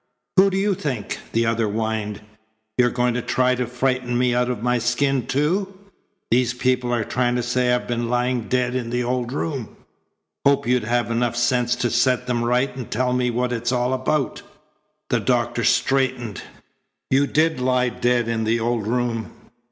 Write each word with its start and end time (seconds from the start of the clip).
"Who 0.35 0.49
do 0.49 0.57
you 0.57 0.73
think?" 0.73 1.19
the 1.31 1.45
other 1.45 1.67
whined. 1.67 2.21
"You 2.79 2.89
going 2.89 3.13
to 3.13 3.21
try 3.21 3.53
to 3.53 3.67
frighten 3.67 4.17
me 4.17 4.33
out 4.33 4.49
of 4.49 4.63
my 4.63 4.79
skin, 4.79 5.27
too? 5.27 5.77
These 6.31 6.55
people 6.55 6.91
are 6.91 7.03
trying 7.03 7.35
to 7.35 7.43
say 7.43 7.71
I've 7.71 7.87
been 7.87 8.09
lying 8.09 8.47
dead 8.47 8.73
in 8.73 8.89
the 8.89 9.03
old 9.03 9.31
room. 9.31 9.77
Hoped 10.43 10.67
you'd 10.67 10.85
have 10.85 11.11
enough 11.11 11.35
sense 11.35 11.75
to 11.75 11.91
set 11.91 12.25
them 12.25 12.43
right 12.43 12.75
and 12.75 12.89
tell 12.89 13.13
me 13.13 13.29
what 13.29 13.53
it's 13.53 13.71
all 13.71 13.93
about." 13.93 14.41
The 15.11 15.19
doctor 15.19 15.63
straightened. 15.63 16.41
"You 17.11 17.27
did 17.27 17.59
lie 17.61 17.89
dead 17.89 18.27
in 18.27 18.43
the 18.43 18.59
old 18.59 18.87
room." 18.87 19.51